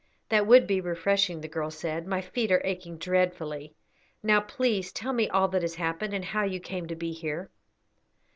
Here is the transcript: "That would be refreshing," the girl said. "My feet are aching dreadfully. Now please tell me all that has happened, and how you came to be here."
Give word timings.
"That 0.29 0.47
would 0.47 0.65
be 0.65 0.81
refreshing," 0.81 1.41
the 1.41 1.47
girl 1.47 1.69
said. 1.69 2.07
"My 2.07 2.21
feet 2.21 2.51
are 2.51 2.59
aching 2.65 2.97
dreadfully. 2.97 3.75
Now 4.23 4.39
please 4.41 4.91
tell 4.91 5.13
me 5.13 5.29
all 5.29 5.47
that 5.49 5.61
has 5.61 5.75
happened, 5.75 6.15
and 6.15 6.25
how 6.25 6.43
you 6.43 6.59
came 6.59 6.87
to 6.87 6.95
be 6.95 7.11
here." 7.11 7.51